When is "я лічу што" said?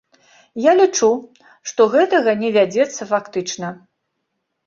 0.61-1.81